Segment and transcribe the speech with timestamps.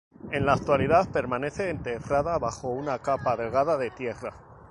[0.31, 4.33] En la actualidad permanece enterrada bajo una capa delgada de tierra.